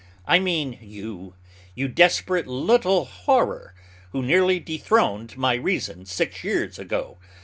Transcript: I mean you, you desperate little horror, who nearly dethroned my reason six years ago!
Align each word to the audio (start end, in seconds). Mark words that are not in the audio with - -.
I 0.25 0.39
mean 0.39 0.79
you, 0.81 1.35
you 1.75 1.87
desperate 1.87 2.47
little 2.47 3.05
horror, 3.05 3.75
who 4.13 4.23
nearly 4.23 4.59
dethroned 4.59 5.37
my 5.37 5.53
reason 5.53 6.07
six 6.07 6.43
years 6.43 6.79
ago! 6.79 7.19